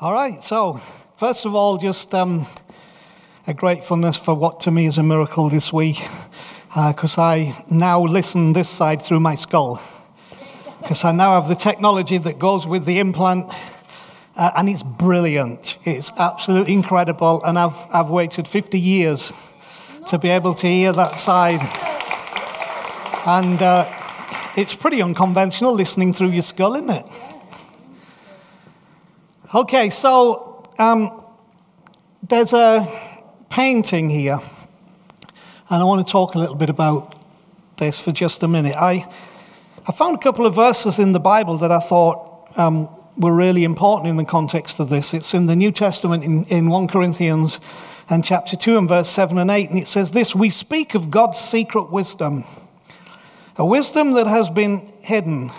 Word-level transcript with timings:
All 0.00 0.12
right, 0.12 0.40
so 0.40 0.74
first 1.16 1.44
of 1.44 1.56
all, 1.56 1.76
just 1.76 2.14
um, 2.14 2.46
a 3.48 3.52
gratefulness 3.52 4.16
for 4.16 4.32
what 4.32 4.60
to 4.60 4.70
me 4.70 4.86
is 4.86 4.96
a 4.96 5.02
miracle 5.02 5.48
this 5.48 5.72
week, 5.72 5.96
because 6.68 7.18
uh, 7.18 7.22
I 7.22 7.64
now 7.68 8.02
listen 8.02 8.52
this 8.52 8.68
side 8.68 9.02
through 9.02 9.18
my 9.18 9.34
skull, 9.34 9.82
because 10.80 11.02
I 11.04 11.10
now 11.10 11.32
have 11.32 11.48
the 11.48 11.56
technology 11.56 12.16
that 12.16 12.38
goes 12.38 12.64
with 12.64 12.84
the 12.84 13.00
implant, 13.00 13.52
uh, 14.36 14.52
and 14.56 14.68
it's 14.68 14.84
brilliant. 14.84 15.76
It's 15.82 16.16
absolutely 16.16 16.74
incredible, 16.74 17.42
and 17.42 17.58
I've, 17.58 17.84
I've 17.92 18.08
waited 18.08 18.46
50 18.46 18.78
years 18.78 19.32
to 20.06 20.16
be 20.16 20.28
able 20.28 20.54
to 20.54 20.68
hear 20.68 20.92
that 20.92 21.18
side. 21.18 21.58
And 23.26 23.60
uh, 23.60 23.92
it's 24.56 24.76
pretty 24.76 25.02
unconventional 25.02 25.74
listening 25.74 26.12
through 26.12 26.30
your 26.30 26.42
skull, 26.42 26.76
isn't 26.76 26.88
it? 26.88 27.04
Okay, 29.54 29.88
so 29.88 30.70
um, 30.78 31.24
there's 32.22 32.52
a 32.52 32.86
painting 33.48 34.10
here, 34.10 34.38
and 35.70 35.82
I 35.82 35.84
want 35.84 36.06
to 36.06 36.12
talk 36.12 36.34
a 36.34 36.38
little 36.38 36.54
bit 36.54 36.68
about 36.68 37.14
this 37.78 37.98
for 37.98 38.12
just 38.12 38.42
a 38.42 38.48
minute. 38.48 38.76
I, 38.76 39.10
I 39.88 39.92
found 39.92 40.16
a 40.16 40.18
couple 40.18 40.44
of 40.44 40.54
verses 40.54 40.98
in 40.98 41.12
the 41.12 41.18
Bible 41.18 41.56
that 41.58 41.72
I 41.72 41.80
thought 41.80 42.58
um, 42.58 42.90
were 43.16 43.34
really 43.34 43.64
important 43.64 44.10
in 44.10 44.18
the 44.18 44.26
context 44.26 44.80
of 44.80 44.90
this. 44.90 45.14
It's 45.14 45.32
in 45.32 45.46
the 45.46 45.56
New 45.56 45.72
Testament 45.72 46.24
in, 46.24 46.44
in 46.48 46.68
1 46.68 46.86
Corinthians 46.86 47.58
and 48.10 48.22
chapter 48.22 48.54
2 48.54 48.76
and 48.76 48.86
verse 48.86 49.08
7 49.08 49.38
and 49.38 49.50
8, 49.50 49.70
and 49.70 49.78
it 49.78 49.88
says 49.88 50.10
this 50.10 50.34
We 50.34 50.50
speak 50.50 50.94
of 50.94 51.10
God's 51.10 51.38
secret 51.38 51.90
wisdom, 51.90 52.44
a 53.56 53.64
wisdom 53.64 54.12
that 54.12 54.26
has 54.26 54.50
been 54.50 54.92
hidden 55.00 55.52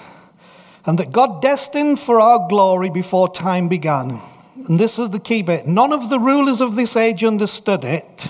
and 0.86 0.98
that 0.98 1.12
God 1.12 1.42
destined 1.42 2.00
for 2.00 2.20
our 2.20 2.48
glory 2.48 2.90
before 2.90 3.30
time 3.30 3.68
began. 3.68 4.22
And 4.68 4.78
this 4.78 5.00
is 5.00 5.12
the 5.12 5.20
key 5.20 5.42
bit 5.42 5.68
none 5.68 5.94
of 5.94 6.10
the 6.10 6.20
rulers 6.20 6.62
of 6.62 6.76
this 6.76 6.96
age 6.96 7.24
understood 7.24 7.84
it, 7.84 8.30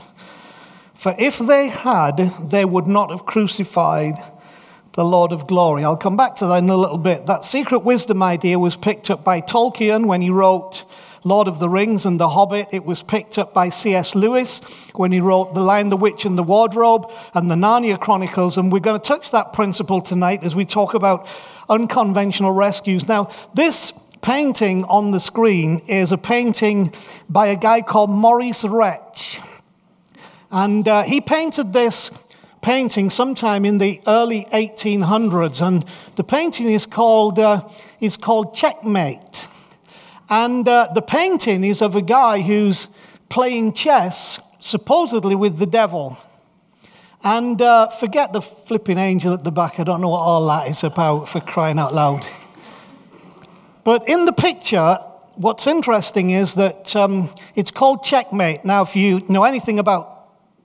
for 0.94 1.16
if 1.18 1.40
they 1.40 1.70
had, 1.70 2.18
they 2.50 2.66
would 2.66 2.88
not 2.88 3.10
have 3.10 3.26
crucified 3.26 4.16
the 4.94 5.06
Lord 5.06 5.32
of 5.32 5.48
glory. 5.48 5.84
I'll 5.84 5.96
come 5.96 6.18
back 6.18 6.36
to 6.36 6.48
that 6.48 6.58
in 6.58 6.70
a 6.70 6.76
little 6.76 6.98
bit. 6.98 7.26
That 7.26 7.46
secret 7.46 7.80
wisdom 7.80 8.22
idea 8.22 8.60
was 8.60 8.76
picked 8.76 9.10
up 9.10 9.24
by 9.24 9.40
Tolkien 9.40 10.08
when 10.08 10.22
he 10.22 10.30
wrote 10.30 10.84
Lord 11.24 11.48
of 11.48 11.60
the 11.60 11.70
Rings 11.70 12.06
and 12.06 12.20
The 12.20 12.30
Hobbit. 12.30 12.68
It 12.72 12.86
was 12.86 13.04
picked 13.04 13.38
up 13.38 13.54
by 13.54 13.70
C.S. 13.70 14.16
Lewis 14.16 14.90
when 14.94 15.12
he 15.12 15.20
wrote 15.20 15.54
The 15.54 15.62
Lion, 15.62 15.90
the 15.90 15.98
Witch, 15.98 16.26
and 16.26 16.38
the 16.38 16.44
Wardrobe 16.44 17.12
and 17.34 17.50
the 17.50 17.56
Narnia 17.56 18.00
Chronicles. 18.00 18.58
And 18.58 18.72
we're 18.72 18.80
going 18.80 19.00
to 19.00 19.08
touch 19.08 19.32
that 19.32 19.54
principle 19.54 20.02
tonight 20.02 20.44
as 20.44 20.56
we 20.56 20.66
talk 20.66 20.94
about 20.94 21.28
unconventional 21.68 22.52
rescues. 22.52 23.08
Now, 23.08 23.30
this 23.54 23.92
painting 24.22 24.84
on 24.86 25.12
the 25.12 25.20
screen 25.20 25.82
is 25.88 26.12
a 26.12 26.18
painting 26.18 26.94
by 27.30 27.48
a 27.48 27.56
guy 27.56 27.82
called 27.82 28.10
Maurice 28.10 28.64
Retzsch. 28.64 29.46
And 30.52 30.88
uh, 30.88 31.04
he 31.04 31.22
painted 31.22 31.74
this 31.74 32.12
painting 32.62 33.10
sometime 33.10 33.66
in 33.66 33.78
the 33.78 34.02
early 34.08 34.46
1800s. 34.52 35.66
And 35.66 35.86
the 36.16 36.24
painting 36.24 36.68
is 36.68 36.86
called, 36.86 37.40
uh, 37.40 37.68
is 38.00 38.18
called 38.18 38.56
Checkmate. 38.56 39.29
And 40.30 40.68
uh, 40.68 40.90
the 40.94 41.02
painting 41.02 41.64
is 41.64 41.82
of 41.82 41.96
a 41.96 42.02
guy 42.02 42.42
who's 42.42 42.88
playing 43.30 43.74
chess, 43.74 44.40
supposedly 44.60 45.36
with 45.36 45.58
the 45.58 45.66
devil. 45.66 46.18
And 47.24 47.62
uh, 47.62 47.88
forget 47.90 48.32
the 48.32 48.42
flipping 48.42 48.98
angel 48.98 49.34
at 49.34 49.44
the 49.44 49.52
back. 49.52 49.80
I 49.80 49.84
don't 49.84 50.02
know 50.02 50.10
what 50.10 50.20
all 50.20 50.48
that 50.48 50.70
is 50.70 50.84
about 50.84 51.28
for 51.28 51.40
crying 51.40 51.80
out 51.80 51.94
loud. 51.94 52.26
But 53.84 54.08
in 54.08 54.26
the 54.26 54.34
picture, 54.34 54.98
what's 55.36 55.66
interesting 55.66 56.30
is 56.30 56.54
that 56.56 56.96
um, 56.96 57.34
it's 57.56 57.72
called 57.72 58.04
checkmate. 58.04 58.64
Now, 58.64 58.84
if 58.84 58.96
you 58.96 59.22
know 59.28 59.44
anything 59.44 59.80
about 59.80 60.19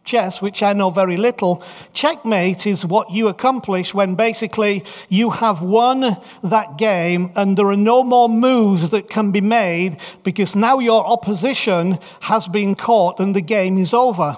chess, 0.04 0.40
which 0.42 0.62
I 0.62 0.72
know 0.72 0.90
very 0.90 1.16
little, 1.16 1.62
checkmate 1.92 2.66
is 2.66 2.84
what 2.84 3.10
you 3.10 3.28
accomplish 3.28 3.94
when 3.94 4.14
basically 4.14 4.84
you 5.08 5.30
have 5.30 5.62
won 5.62 6.16
that 6.42 6.76
game 6.76 7.30
and 7.34 7.56
there 7.56 7.66
are 7.68 7.76
no 7.76 8.04
more 8.04 8.28
moves 8.28 8.90
that 8.90 9.08
can 9.08 9.32
be 9.32 9.40
made 9.40 9.96
because 10.22 10.54
now 10.54 10.78
your 10.78 11.04
opposition 11.06 11.98
has 12.20 12.46
been 12.46 12.74
caught 12.74 13.18
and 13.18 13.34
the 13.34 13.40
game 13.40 13.78
is 13.78 13.94
over. 13.94 14.36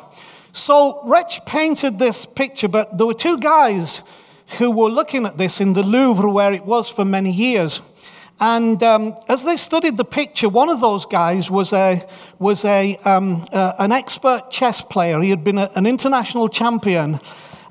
So 0.53 1.01
Retzsch 1.05 1.45
painted 1.45 1.99
this 1.99 2.25
picture, 2.25 2.69
but 2.69 2.97
there 2.97 3.07
were 3.07 3.15
two 3.15 3.39
guys 3.39 4.03
who 4.59 4.71
were 4.71 4.89
looking 4.89 5.27
at 5.27 5.37
this 5.37 5.61
in 5.61 5.73
the 5.73 5.83
Louvre 5.83 6.31
where 6.31 6.53
it 6.53 6.65
was 6.65 6.91
for 6.91 7.05
many 7.05 7.31
years. 7.31 7.81
And 8.39 8.83
um, 8.83 9.15
as 9.29 9.45
they 9.45 9.57
studied 9.57 9.97
the 9.97 10.05
picture, 10.05 10.49
one 10.49 10.69
of 10.69 10.81
those 10.81 11.07
guys 11.07 11.51
was, 11.51 11.73
a, 11.73 12.07
was 12.39 12.65
a, 12.65 12.97
um, 13.05 13.47
uh, 13.51 13.73
an 13.79 13.93
expert 13.93 14.51
chess 14.51 14.83
player. 14.83 15.21
He 15.23 15.31
had 15.31 15.43
been 15.43 15.57
a, 15.57 15.71
an 15.75 15.87
international 15.87 16.49
champion. 16.49 17.19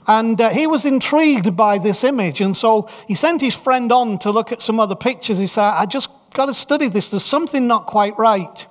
And 0.08 0.40
uh, 0.40 0.50
he 0.50 0.66
was 0.68 0.86
intrigued 0.86 1.56
by 1.56 1.78
this 1.78 2.04
image. 2.04 2.42
And 2.42 2.56
so 2.56 2.90
he 3.08 3.16
sent 3.16 3.42
his 3.42 3.54
friend 3.54 3.92
on 3.92 4.18
to 4.20 4.32
look 4.32 4.52
at 4.52 4.62
some 4.62 4.80
other 4.80 4.96
pictures. 4.96 5.38
He 5.38 5.48
said, 5.48 5.70
I 5.70 5.86
just 5.86 6.10
got 6.34 6.48
to 6.48 6.54
study 6.54 6.90
this. 6.90 7.12
There's 7.12 7.24
something 7.24 7.68
not 7.68 7.86
quite 7.86 8.14
right. 8.18 8.66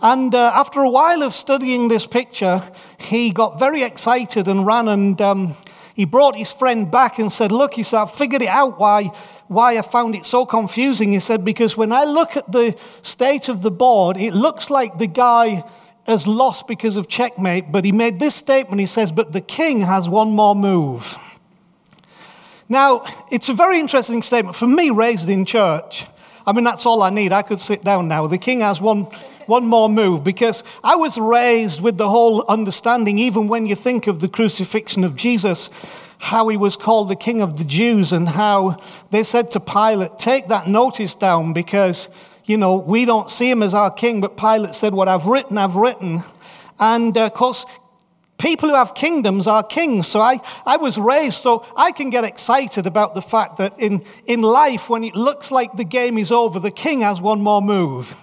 And 0.00 0.34
uh, 0.34 0.52
after 0.54 0.80
a 0.80 0.90
while 0.90 1.22
of 1.22 1.34
studying 1.34 1.88
this 1.88 2.06
picture, 2.06 2.62
he 2.98 3.32
got 3.32 3.58
very 3.58 3.82
excited 3.82 4.46
and 4.46 4.66
ran 4.66 4.88
and 4.88 5.20
um, 5.20 5.56
he 5.98 6.04
brought 6.04 6.36
his 6.36 6.52
friend 6.52 6.88
back 6.88 7.18
and 7.18 7.30
said, 7.30 7.50
Look, 7.50 7.74
he 7.74 7.82
said, 7.82 8.02
I've 8.02 8.12
figured 8.12 8.40
it 8.40 8.46
out 8.46 8.78
why, 8.78 9.10
why 9.48 9.78
I 9.78 9.82
found 9.82 10.14
it 10.14 10.24
so 10.24 10.46
confusing. 10.46 11.10
He 11.10 11.18
said, 11.18 11.44
Because 11.44 11.76
when 11.76 11.90
I 11.90 12.04
look 12.04 12.36
at 12.36 12.52
the 12.52 12.78
state 13.02 13.48
of 13.48 13.62
the 13.62 13.72
board, 13.72 14.16
it 14.16 14.32
looks 14.32 14.70
like 14.70 14.98
the 14.98 15.08
guy 15.08 15.64
has 16.06 16.28
lost 16.28 16.68
because 16.68 16.96
of 16.96 17.08
checkmate. 17.08 17.72
But 17.72 17.84
he 17.84 17.90
made 17.90 18.20
this 18.20 18.36
statement. 18.36 18.78
He 18.78 18.86
says, 18.86 19.10
But 19.10 19.32
the 19.32 19.40
king 19.40 19.80
has 19.80 20.08
one 20.08 20.30
more 20.30 20.54
move. 20.54 21.16
Now, 22.68 23.02
it's 23.32 23.48
a 23.48 23.54
very 23.54 23.80
interesting 23.80 24.22
statement. 24.22 24.54
For 24.54 24.68
me, 24.68 24.90
raised 24.90 25.28
in 25.28 25.44
church, 25.44 26.06
I 26.46 26.52
mean, 26.52 26.62
that's 26.62 26.86
all 26.86 27.02
I 27.02 27.10
need. 27.10 27.32
I 27.32 27.42
could 27.42 27.60
sit 27.60 27.82
down 27.82 28.06
now. 28.06 28.28
The 28.28 28.38
king 28.38 28.60
has 28.60 28.80
one, 28.80 29.08
one 29.48 29.66
more 29.66 29.88
move 29.88 30.22
because 30.22 30.62
I 30.84 30.96
was 30.96 31.16
raised 31.16 31.80
with 31.80 31.96
the 31.96 32.08
whole 32.08 32.44
understanding, 32.48 33.18
even 33.18 33.48
when 33.48 33.66
you 33.66 33.74
think 33.74 34.06
of 34.06 34.20
the 34.20 34.28
crucifixion 34.28 35.04
of 35.04 35.16
Jesus, 35.16 35.70
how 36.18 36.48
he 36.48 36.56
was 36.56 36.76
called 36.76 37.08
the 37.08 37.16
King 37.16 37.40
of 37.40 37.56
the 37.56 37.64
Jews 37.64 38.12
and 38.12 38.28
how 38.28 38.76
they 39.10 39.22
said 39.22 39.50
to 39.52 39.60
Pilate, 39.60 40.18
Take 40.18 40.48
that 40.48 40.68
notice 40.68 41.14
down 41.14 41.54
because, 41.54 42.08
you 42.44 42.58
know, 42.58 42.76
we 42.76 43.06
don't 43.06 43.30
see 43.30 43.50
him 43.50 43.62
as 43.62 43.72
our 43.72 43.90
king. 43.90 44.20
But 44.20 44.36
Pilate 44.36 44.74
said, 44.74 44.92
What 44.92 45.08
I've 45.08 45.26
written, 45.26 45.56
I've 45.56 45.76
written. 45.76 46.22
And 46.78 47.16
uh, 47.16 47.26
of 47.26 47.34
course, 47.34 47.64
people 48.36 48.68
who 48.68 48.74
have 48.74 48.94
kingdoms 48.94 49.46
are 49.46 49.62
kings. 49.62 50.06
So 50.06 50.20
I, 50.20 50.40
I 50.66 50.76
was 50.76 50.98
raised 50.98 51.34
so 51.34 51.64
I 51.74 51.92
can 51.92 52.10
get 52.10 52.24
excited 52.24 52.86
about 52.86 53.14
the 53.14 53.22
fact 53.22 53.56
that 53.56 53.78
in, 53.80 54.04
in 54.26 54.42
life, 54.42 54.90
when 54.90 55.04
it 55.04 55.16
looks 55.16 55.50
like 55.50 55.72
the 55.72 55.84
game 55.84 56.18
is 56.18 56.30
over, 56.30 56.60
the 56.60 56.70
king 56.70 57.00
has 57.00 57.20
one 57.20 57.40
more 57.40 57.62
move. 57.62 58.14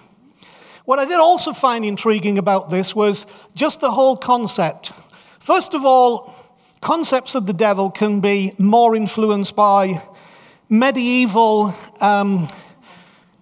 What 0.86 1.00
I 1.00 1.04
did 1.04 1.18
also 1.18 1.52
find 1.52 1.84
intriguing 1.84 2.38
about 2.38 2.70
this 2.70 2.94
was 2.94 3.26
just 3.56 3.80
the 3.80 3.90
whole 3.90 4.16
concept. 4.16 4.92
First 5.40 5.74
of 5.74 5.84
all, 5.84 6.32
concepts 6.80 7.34
of 7.34 7.46
the 7.46 7.52
devil 7.52 7.90
can 7.90 8.20
be 8.20 8.52
more 8.56 8.94
influenced 8.94 9.56
by 9.56 10.00
medieval, 10.68 11.74
um, 12.00 12.48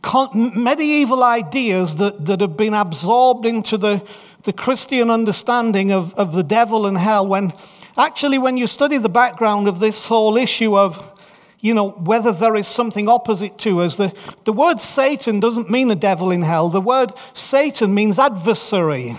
con- 0.01 0.53
medieval 0.57 1.23
ideas 1.23 1.97
that, 1.97 2.25
that 2.25 2.41
have 2.41 2.57
been 2.57 2.73
absorbed 2.73 3.45
into 3.45 3.77
the, 3.77 4.03
the 4.45 4.53
Christian 4.55 5.11
understanding 5.11 5.93
of, 5.93 6.15
of 6.15 6.33
the 6.33 6.43
devil 6.43 6.87
and 6.87 6.97
hell. 6.97 7.27
When 7.27 7.53
actually, 7.99 8.39
when 8.39 8.57
you 8.57 8.67
study 8.67 8.97
the 8.97 9.11
background 9.11 9.69
of 9.69 9.81
this 9.81 10.07
whole 10.07 10.39
issue 10.39 10.79
of 10.79 11.14
you 11.65 11.73
know, 11.73 11.93
whether 11.93 12.31
there 12.31 12.57
is 12.57 12.69
something 12.69 13.09
opposite 13.09 13.57
to 13.57 13.81
us. 13.81 13.97
The, 13.97 14.13
the 14.45 14.53
word 14.53 14.83
Satan 14.83 15.41
doesn't 15.41 15.71
mean 15.71 15.91
a 15.91 15.95
devil 15.95 16.31
in 16.31 16.43
hell. 16.43 16.69
The 16.69 16.79
word 16.79 17.15
Satan 17.33 17.95
means 17.95 18.19
adversary. 18.19 19.17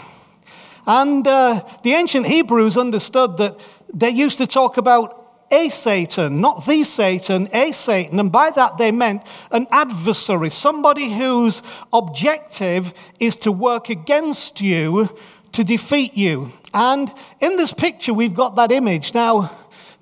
And 0.86 1.28
uh, 1.28 1.68
the 1.81 1.94
ancient 1.94 2.28
Hebrews 2.28 2.78
understood 2.78 3.38
that 3.38 3.60
they 3.92 4.12
used 4.12 4.38
to 4.38 4.46
talk 4.46 4.78
about 4.78 5.24
a 5.50 5.69
Satan, 5.69 6.40
not 6.40 6.64
the 6.68 6.84
Satan, 6.84 7.50
a 7.52 7.72
Satan. 7.72 8.19
And 8.19 8.31
by 8.31 8.52
that 8.52 8.78
they 8.78 8.92
meant 8.92 9.24
an 9.50 9.66
adversary, 9.72 10.52
somebody 10.52 11.12
whose 11.18 11.64
objective 11.92 12.94
is 13.19 13.38
to 13.38 13.52
work 13.52 13.90
against 13.90 14.62
you 14.62 15.10
to 15.54 15.64
defeat 15.64 16.16
you. 16.16 16.54
And 16.75 17.12
in 17.42 17.58
this 17.58 17.74
picture, 17.74 18.14
we've 18.14 18.36
got 18.36 18.56
that 18.58 18.72
image. 18.72 19.16
Now, 19.16 19.50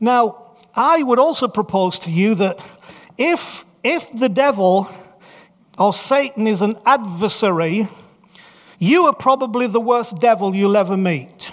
now 0.02 0.43
I 0.76 1.04
would 1.04 1.20
also 1.20 1.48
propose 1.48 2.00
to 2.00 2.12
you 2.12 2.36
that 2.36 2.60
if, 3.18 3.64
if 3.84 4.12
the 4.12 4.30
devil 4.30 4.90
or 5.78 5.94
Satan 5.94 6.48
is 6.48 6.62
an 6.62 6.78
adversary, 6.86 7.88
you 8.80 9.04
are 9.06 9.14
probably 9.14 9.68
the 9.68 9.80
worst 9.80 10.20
devil 10.20 10.56
you'll 10.56 10.78
ever 10.78 10.98
meet. 10.98 11.52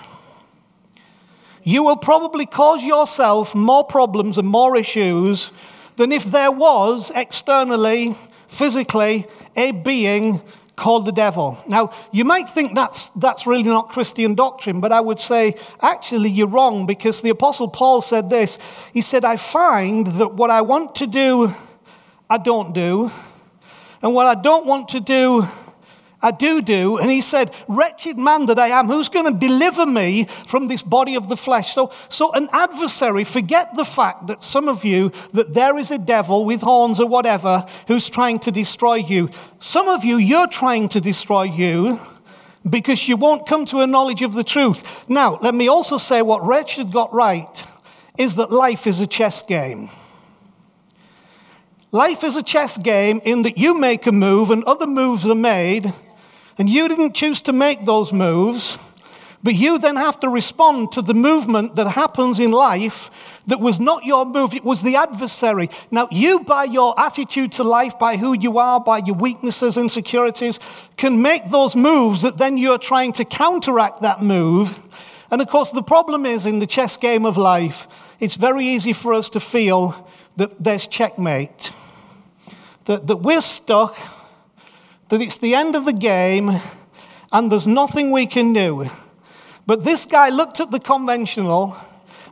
You 1.62 1.84
will 1.84 1.96
probably 1.96 2.46
cause 2.46 2.82
yourself 2.82 3.54
more 3.54 3.84
problems 3.84 4.38
and 4.38 4.48
more 4.48 4.76
issues 4.76 5.52
than 5.96 6.12
if 6.12 6.24
there 6.24 6.50
was 6.50 7.12
externally, 7.14 8.16
physically, 8.48 9.26
a 9.56 9.72
being 9.72 10.40
called 10.80 11.04
the 11.04 11.12
devil. 11.12 11.62
Now, 11.68 11.92
you 12.10 12.24
might 12.24 12.48
think 12.48 12.74
that's, 12.74 13.08
that's 13.08 13.46
really 13.46 13.64
not 13.64 13.90
Christian 13.90 14.34
doctrine, 14.34 14.80
but 14.80 14.92
I 14.92 15.00
would 15.00 15.20
say 15.20 15.54
actually 15.82 16.30
you're 16.30 16.48
wrong 16.48 16.86
because 16.86 17.20
the 17.20 17.28
Apostle 17.28 17.68
Paul 17.68 18.00
said 18.00 18.30
this. 18.30 18.58
He 18.94 19.02
said, 19.02 19.22
I 19.22 19.36
find 19.36 20.06
that 20.06 20.32
what 20.34 20.50
I 20.50 20.62
want 20.62 20.94
to 20.96 21.06
do, 21.06 21.54
I 22.30 22.38
don't 22.38 22.72
do, 22.72 23.12
and 24.02 24.14
what 24.14 24.26
I 24.26 24.40
don't 24.40 24.66
want 24.66 24.88
to 24.88 25.00
do, 25.00 25.46
I 26.22 26.32
do 26.32 26.60
do. 26.60 26.98
And 26.98 27.10
he 27.10 27.20
said, 27.20 27.54
Wretched 27.66 28.18
man 28.18 28.46
that 28.46 28.58
I 28.58 28.68
am, 28.68 28.86
who's 28.88 29.08
going 29.08 29.32
to 29.32 29.38
deliver 29.38 29.86
me 29.86 30.24
from 30.24 30.68
this 30.68 30.82
body 30.82 31.14
of 31.14 31.28
the 31.28 31.36
flesh? 31.36 31.72
So, 31.72 31.92
so 32.08 32.32
an 32.32 32.48
adversary, 32.52 33.24
forget 33.24 33.74
the 33.74 33.84
fact 33.84 34.26
that 34.26 34.44
some 34.44 34.68
of 34.68 34.84
you, 34.84 35.12
that 35.32 35.54
there 35.54 35.78
is 35.78 35.90
a 35.90 35.98
devil 35.98 36.44
with 36.44 36.60
horns 36.60 37.00
or 37.00 37.08
whatever 37.08 37.66
who's 37.86 38.10
trying 38.10 38.38
to 38.40 38.50
destroy 38.50 38.96
you. 38.96 39.30
Some 39.60 39.88
of 39.88 40.04
you, 40.04 40.16
you're 40.16 40.48
trying 40.48 40.88
to 40.90 41.00
destroy 41.00 41.44
you 41.44 42.00
because 42.68 43.08
you 43.08 43.16
won't 43.16 43.46
come 43.46 43.64
to 43.66 43.80
a 43.80 43.86
knowledge 43.86 44.20
of 44.20 44.34
the 44.34 44.44
truth. 44.44 45.08
Now, 45.08 45.38
let 45.40 45.54
me 45.54 45.68
also 45.68 45.96
say 45.96 46.20
what 46.20 46.42
Wretched 46.42 46.92
got 46.92 47.12
right 47.14 47.66
is 48.18 48.36
that 48.36 48.52
life 48.52 48.86
is 48.86 49.00
a 49.00 49.06
chess 49.06 49.40
game. 49.40 49.88
Life 51.92 52.22
is 52.22 52.36
a 52.36 52.42
chess 52.42 52.76
game 52.76 53.20
in 53.24 53.42
that 53.42 53.56
you 53.56 53.78
make 53.78 54.06
a 54.06 54.12
move 54.12 54.50
and 54.50 54.62
other 54.64 54.86
moves 54.86 55.26
are 55.26 55.34
made 55.34 55.92
and 56.60 56.68
you 56.68 56.88
didn't 56.88 57.14
choose 57.14 57.40
to 57.40 57.54
make 57.54 57.86
those 57.86 58.12
moves, 58.12 58.76
but 59.42 59.54
you 59.54 59.78
then 59.78 59.96
have 59.96 60.20
to 60.20 60.28
respond 60.28 60.92
to 60.92 61.00
the 61.00 61.14
movement 61.14 61.74
that 61.76 61.88
happens 61.92 62.38
in 62.38 62.50
life 62.50 63.10
that 63.46 63.60
was 63.60 63.80
not 63.80 64.04
your 64.04 64.26
move, 64.26 64.54
it 64.54 64.62
was 64.62 64.82
the 64.82 64.94
adversary. 64.94 65.70
Now, 65.90 66.06
you, 66.10 66.40
by 66.40 66.64
your 66.64 66.92
attitude 67.00 67.52
to 67.52 67.64
life, 67.64 67.98
by 67.98 68.18
who 68.18 68.38
you 68.38 68.58
are, 68.58 68.78
by 68.78 68.98
your 68.98 69.16
weaknesses, 69.16 69.78
insecurities, 69.78 70.60
can 70.98 71.22
make 71.22 71.48
those 71.48 71.74
moves 71.74 72.20
that 72.20 72.36
then 72.36 72.58
you're 72.58 72.76
trying 72.76 73.12
to 73.12 73.24
counteract 73.24 74.02
that 74.02 74.20
move. 74.20 74.78
And 75.30 75.40
of 75.40 75.48
course, 75.48 75.70
the 75.70 75.82
problem 75.82 76.26
is 76.26 76.44
in 76.44 76.58
the 76.58 76.66
chess 76.66 76.98
game 76.98 77.24
of 77.24 77.38
life, 77.38 78.14
it's 78.20 78.36
very 78.36 78.66
easy 78.66 78.92
for 78.92 79.14
us 79.14 79.30
to 79.30 79.40
feel 79.40 80.06
that 80.36 80.62
there's 80.62 80.86
checkmate, 80.86 81.72
that, 82.84 83.06
that 83.06 83.16
we're 83.16 83.40
stuck 83.40 83.96
that 85.10 85.20
it's 85.20 85.38
the 85.38 85.54
end 85.54 85.76
of 85.76 85.84
the 85.84 85.92
game 85.92 86.60
and 87.32 87.50
there's 87.50 87.68
nothing 87.68 88.10
we 88.10 88.26
can 88.26 88.52
do. 88.52 88.88
But 89.66 89.84
this 89.84 90.04
guy 90.04 90.30
looked 90.30 90.60
at 90.60 90.70
the 90.70 90.80
conventional 90.80 91.76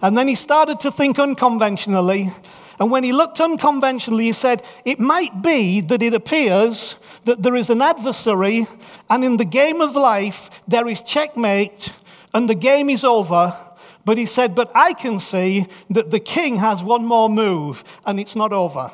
and 0.01 0.17
then 0.17 0.29
he 0.29 0.35
started 0.35 0.81
to 0.81 0.91
think 0.91 1.19
unconventionally. 1.19 2.33
And 2.81 2.91
when 2.91 3.03
he 3.03 3.13
looked 3.13 3.41
unconventionally, 3.41 4.25
he 4.25 4.33
said, 4.33 4.63
It 4.85 5.01
might 5.01 5.43
be 5.43 5.81
that 5.81 6.03
it 6.03 6.15
appears 6.15 6.97
that 7.25 7.43
there 7.43 7.57
is 7.57 7.71
an 7.71 7.83
adversary, 7.83 8.67
and 9.11 9.25
in 9.25 9.37
the 9.37 9.45
game 9.45 9.81
of 9.81 9.97
life, 9.97 10.63
there 10.69 10.87
is 10.87 11.03
checkmate, 11.03 11.93
and 12.33 12.49
the 12.49 12.55
game 12.55 12.89
is 12.89 13.03
over. 13.03 13.57
But 14.05 14.19
he 14.19 14.27
said, 14.27 14.55
But 14.55 14.71
I 14.77 14.93
can 14.93 15.19
see 15.19 15.67
that 15.91 16.13
the 16.13 16.21
king 16.21 16.57
has 16.57 16.83
one 16.83 17.05
more 17.05 17.29
move, 17.29 17.83
and 18.07 18.21
it's 18.21 18.37
not 18.37 18.53
over. 18.53 18.93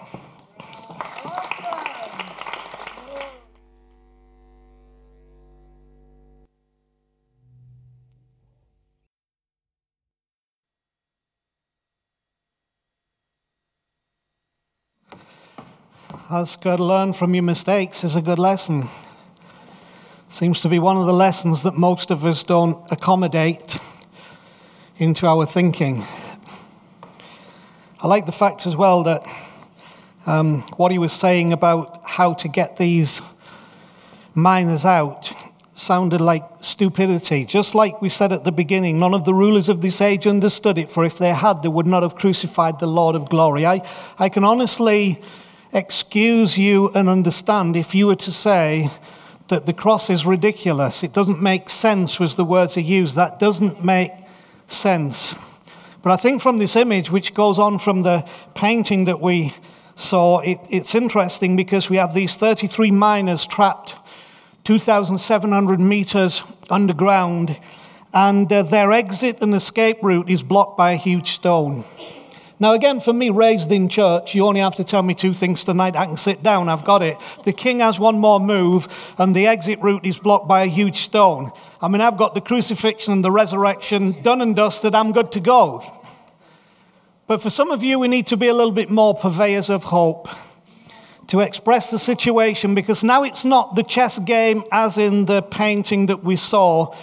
That's 16.30 16.56
good. 16.56 16.80
Learn 16.80 17.12
from 17.12 17.34
your 17.34 17.42
mistakes 17.42 18.02
is 18.02 18.16
a 18.16 18.22
good 18.22 18.38
lesson. 18.38 18.88
Seems 20.30 20.62
to 20.62 20.70
be 20.70 20.78
one 20.78 20.96
of 20.96 21.04
the 21.04 21.12
lessons 21.12 21.64
that 21.64 21.76
most 21.76 22.10
of 22.10 22.24
us 22.24 22.42
don't 22.42 22.90
accommodate 22.90 23.76
into 24.96 25.26
our 25.26 25.44
thinking. 25.44 26.02
I 28.00 28.06
like 28.06 28.24
the 28.24 28.32
fact 28.32 28.66
as 28.66 28.74
well 28.74 29.02
that 29.02 29.22
um, 30.24 30.62
what 30.78 30.92
he 30.92 30.98
was 30.98 31.12
saying 31.12 31.52
about 31.52 32.00
how 32.06 32.32
to 32.32 32.48
get 32.48 32.78
these 32.78 33.20
miners 34.34 34.86
out 34.86 35.30
sounded 35.74 36.22
like 36.22 36.42
stupidity. 36.62 37.44
Just 37.44 37.74
like 37.74 38.00
we 38.00 38.08
said 38.08 38.32
at 38.32 38.44
the 38.44 38.52
beginning, 38.52 38.98
none 38.98 39.12
of 39.12 39.26
the 39.26 39.34
rulers 39.34 39.68
of 39.68 39.82
this 39.82 40.00
age 40.00 40.26
understood 40.26 40.78
it, 40.78 40.90
for 40.90 41.04
if 41.04 41.18
they 41.18 41.34
had, 41.34 41.62
they 41.62 41.68
would 41.68 41.86
not 41.86 42.02
have 42.02 42.14
crucified 42.14 42.80
the 42.80 42.86
Lord 42.86 43.14
of 43.14 43.28
glory. 43.28 43.66
I, 43.66 43.86
I 44.18 44.30
can 44.30 44.42
honestly 44.42 45.20
excuse 45.74 46.56
you 46.56 46.88
and 46.94 47.08
understand 47.08 47.76
if 47.76 47.94
you 47.94 48.06
were 48.06 48.16
to 48.16 48.30
say 48.30 48.88
that 49.48 49.66
the 49.66 49.72
cross 49.72 50.08
is 50.08 50.24
ridiculous. 50.24 51.02
It 51.02 51.12
doesn't 51.12 51.42
make 51.42 51.68
sense, 51.68 52.18
was 52.18 52.36
the 52.36 52.44
words 52.44 52.74
he 52.74 52.82
used. 52.82 53.16
That 53.16 53.38
doesn't 53.38 53.84
make 53.84 54.12
sense. 54.68 55.34
But 56.02 56.12
I 56.12 56.16
think 56.16 56.40
from 56.40 56.58
this 56.58 56.76
image, 56.76 57.10
which 57.10 57.34
goes 57.34 57.58
on 57.58 57.78
from 57.78 58.02
the 58.02 58.26
painting 58.54 59.04
that 59.06 59.20
we 59.20 59.54
saw, 59.96 60.40
it, 60.40 60.58
it's 60.70 60.94
interesting 60.94 61.56
because 61.56 61.90
we 61.90 61.96
have 61.96 62.14
these 62.14 62.36
33 62.36 62.90
miners 62.90 63.46
trapped 63.46 63.96
2,700 64.64 65.78
meters 65.78 66.42
underground, 66.70 67.58
and 68.14 68.50
uh, 68.50 68.62
their 68.62 68.92
exit 68.92 69.42
and 69.42 69.54
escape 69.54 69.98
route 70.02 70.30
is 70.30 70.42
blocked 70.42 70.78
by 70.78 70.92
a 70.92 70.96
huge 70.96 71.28
stone. 71.28 71.84
Now, 72.64 72.72
again, 72.72 72.98
for 72.98 73.12
me, 73.12 73.28
raised 73.28 73.70
in 73.72 73.90
church, 73.90 74.34
you 74.34 74.46
only 74.46 74.60
have 74.60 74.76
to 74.76 74.84
tell 74.84 75.02
me 75.02 75.12
two 75.12 75.34
things 75.34 75.64
tonight. 75.64 75.96
I 75.96 76.06
can 76.06 76.16
sit 76.16 76.42
down, 76.42 76.70
I've 76.70 76.82
got 76.82 77.02
it. 77.02 77.18
The 77.44 77.52
king 77.52 77.80
has 77.80 78.00
one 78.00 78.18
more 78.18 78.40
move, 78.40 78.88
and 79.18 79.36
the 79.36 79.46
exit 79.46 79.80
route 79.80 80.06
is 80.06 80.18
blocked 80.18 80.48
by 80.48 80.62
a 80.62 80.66
huge 80.66 80.96
stone. 81.00 81.52
I 81.82 81.88
mean, 81.88 82.00
I've 82.00 82.16
got 82.16 82.34
the 82.34 82.40
crucifixion 82.40 83.12
and 83.12 83.22
the 83.22 83.30
resurrection 83.30 84.12
done 84.22 84.40
and 84.40 84.56
dusted, 84.56 84.94
I'm 84.94 85.12
good 85.12 85.30
to 85.32 85.40
go. 85.40 85.84
But 87.26 87.42
for 87.42 87.50
some 87.50 87.70
of 87.70 87.82
you, 87.82 87.98
we 87.98 88.08
need 88.08 88.28
to 88.28 88.36
be 88.38 88.48
a 88.48 88.54
little 88.54 88.72
bit 88.72 88.88
more 88.88 89.14
purveyors 89.14 89.68
of 89.68 89.84
hope 89.84 90.26
to 91.26 91.40
express 91.40 91.90
the 91.90 91.98
situation 91.98 92.74
because 92.74 93.04
now 93.04 93.24
it's 93.24 93.44
not 93.44 93.74
the 93.74 93.82
chess 93.82 94.18
game 94.18 94.64
as 94.72 94.96
in 94.96 95.26
the 95.26 95.42
painting 95.42 96.06
that 96.06 96.24
we 96.24 96.36
saw 96.36 96.94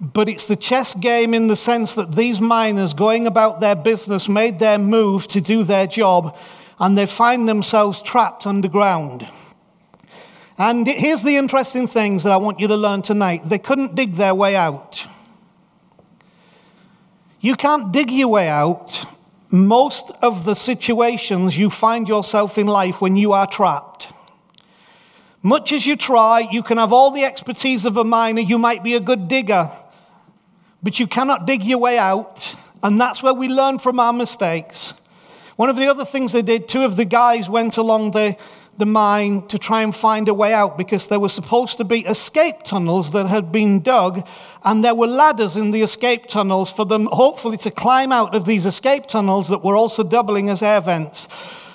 but 0.00 0.28
it's 0.28 0.46
the 0.46 0.56
chess 0.56 0.94
game 0.94 1.34
in 1.34 1.48
the 1.48 1.56
sense 1.56 1.94
that 1.94 2.14
these 2.14 2.40
miners 2.40 2.92
going 2.94 3.26
about 3.26 3.60
their 3.60 3.74
business 3.74 4.28
made 4.28 4.58
their 4.58 4.78
move 4.78 5.26
to 5.28 5.40
do 5.40 5.64
their 5.64 5.86
job 5.86 6.36
and 6.78 6.96
they 6.96 7.06
find 7.06 7.48
themselves 7.48 8.02
trapped 8.02 8.46
underground. 8.46 9.26
And 10.56 10.86
here's 10.86 11.22
the 11.22 11.36
interesting 11.36 11.86
things 11.86 12.22
that 12.22 12.32
I 12.32 12.36
want 12.36 12.60
you 12.60 12.68
to 12.68 12.76
learn 12.76 13.02
tonight 13.02 13.42
they 13.44 13.58
couldn't 13.58 13.94
dig 13.94 14.14
their 14.14 14.34
way 14.34 14.56
out. 14.56 15.06
You 17.40 17.54
can't 17.54 17.92
dig 17.92 18.10
your 18.10 18.28
way 18.28 18.48
out. 18.48 19.04
Most 19.50 20.10
of 20.20 20.44
the 20.44 20.54
situations 20.54 21.56
you 21.56 21.70
find 21.70 22.08
yourself 22.08 22.58
in 22.58 22.66
life 22.66 23.00
when 23.00 23.16
you 23.16 23.32
are 23.32 23.46
trapped. 23.46 24.12
Much 25.42 25.72
as 25.72 25.86
you 25.86 25.96
try, 25.96 26.40
you 26.40 26.62
can 26.62 26.78
have 26.78 26.92
all 26.92 27.12
the 27.12 27.24
expertise 27.24 27.86
of 27.86 27.96
a 27.96 28.04
miner, 28.04 28.40
you 28.40 28.58
might 28.58 28.82
be 28.82 28.94
a 28.94 29.00
good 29.00 29.28
digger, 29.28 29.70
but 30.82 31.00
you 31.00 31.06
cannot 31.06 31.46
dig 31.46 31.64
your 31.64 31.78
way 31.78 31.98
out. 31.98 32.54
And 32.82 33.00
that's 33.00 33.22
where 33.22 33.34
we 33.34 33.48
learn 33.48 33.78
from 33.78 33.98
our 33.98 34.12
mistakes. 34.12 34.94
One 35.56 35.68
of 35.68 35.76
the 35.76 35.88
other 35.88 36.04
things 36.04 36.32
they 36.32 36.42
did, 36.42 36.68
two 36.68 36.82
of 36.82 36.96
the 36.96 37.04
guys 37.04 37.50
went 37.50 37.76
along 37.76 38.12
the, 38.12 38.36
the 38.76 38.86
mine 38.86 39.44
to 39.48 39.58
try 39.58 39.82
and 39.82 39.92
find 39.92 40.28
a 40.28 40.34
way 40.34 40.54
out 40.54 40.78
because 40.78 41.08
there 41.08 41.18
were 41.18 41.28
supposed 41.28 41.78
to 41.78 41.84
be 41.84 42.06
escape 42.06 42.62
tunnels 42.62 43.10
that 43.10 43.26
had 43.26 43.50
been 43.50 43.80
dug, 43.80 44.24
and 44.64 44.84
there 44.84 44.94
were 44.94 45.08
ladders 45.08 45.56
in 45.56 45.72
the 45.72 45.82
escape 45.82 46.26
tunnels 46.26 46.70
for 46.70 46.86
them, 46.86 47.06
hopefully, 47.06 47.56
to 47.56 47.72
climb 47.72 48.12
out 48.12 48.36
of 48.36 48.44
these 48.44 48.66
escape 48.66 49.06
tunnels 49.06 49.48
that 49.48 49.64
were 49.64 49.74
also 49.74 50.04
doubling 50.04 50.48
as 50.48 50.62
air 50.62 50.80
vents. 50.80 51.26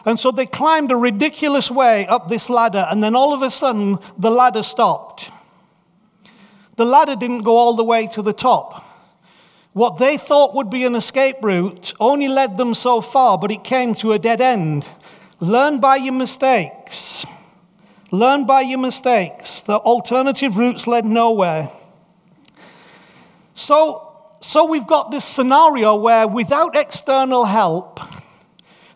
And 0.06 0.18
so 0.18 0.32
they 0.32 0.46
climbed 0.46 0.92
a 0.92 0.96
ridiculous 0.96 1.70
way 1.70 2.08
up 2.08 2.30
this 2.30 2.50
ladder, 2.50 2.88
and 2.90 3.04
then 3.04 3.18
all 3.18 3.34
of 3.34 3.42
a 3.42 3.50
sudden, 3.50 4.00
the 4.18 4.32
ladder 4.32 4.64
stopped. 4.64 5.30
The 6.78 6.86
ladder 6.86 7.18
didn't 7.18 7.44
go 7.44 7.58
all 7.58 7.76
the 7.76 7.84
way 7.84 8.08
to 8.08 8.22
the 8.22 8.32
top. 8.34 8.92
What 9.74 9.98
they 9.98 10.18
thought 10.18 10.54
would 10.54 10.70
be 10.70 10.86
an 10.86 10.94
escape 10.94 11.38
route 11.42 11.94
only 12.00 12.28
led 12.28 12.58
them 12.58 12.76
so 12.76 13.02
far, 13.02 13.40
but 13.40 13.52
it 13.52 13.64
came 13.64 13.96
to 13.96 14.12
a 14.12 14.20
dead 14.20 14.40
end. 14.40 14.88
Learn 15.40 15.80
by 15.80 15.96
your 15.96 16.14
mistakes. 16.14 17.26
Learn 18.12 18.46
by 18.46 18.62
your 18.62 18.78
mistakes. 18.78 19.62
The 19.64 19.78
alternative 19.78 20.58
routes 20.58 20.86
led 20.86 21.06
nowhere. 21.06 21.72
So, 23.56 24.12
so 24.40 24.70
we've 24.70 24.86
got 24.86 25.10
this 25.10 25.26
scenario 25.26 25.96
where 25.96 26.28
without 26.28 26.76
external 26.76 27.46
help, 27.46 28.00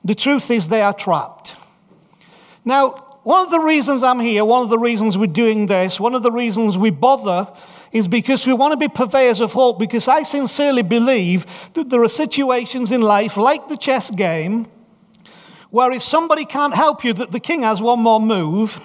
the 0.05 0.13
truth 0.13 0.51
is 0.51 0.67
they 0.67 0.81
are 0.83 0.93
trapped. 0.93 1.55
Now, 2.63 2.89
one 3.23 3.43
of 3.43 3.49
the 3.49 3.59
reasons 3.59 4.03
I'm 4.03 4.19
here, 4.19 4.45
one 4.45 4.61
of 4.61 4.69
the 4.69 4.77
reasons 4.77 5.17
we're 5.17 5.25
doing 5.25 5.65
this, 5.65 5.99
one 5.99 6.13
of 6.13 6.21
the 6.21 6.31
reasons 6.31 6.77
we 6.77 6.91
bother 6.91 7.47
is 7.91 8.07
because 8.07 8.45
we 8.45 8.53
want 8.53 8.73
to 8.73 8.77
be 8.77 8.87
purveyors 8.87 9.39
of 9.39 9.53
hope, 9.53 9.79
because 9.79 10.07
I 10.07 10.23
sincerely 10.23 10.83
believe 10.83 11.45
that 11.73 11.89
there 11.89 12.03
are 12.03 12.09
situations 12.09 12.91
in 12.91 13.01
life, 13.01 13.37
like 13.37 13.67
the 13.67 13.77
chess 13.77 14.09
game, 14.09 14.67
where 15.69 15.91
if 15.91 16.01
somebody 16.01 16.45
can't 16.45 16.73
help 16.75 17.03
you, 17.03 17.13
that 17.13 17.31
the 17.31 17.39
king 17.39 17.61
has 17.63 17.81
one 17.81 17.99
more 17.99 18.19
move, 18.19 18.81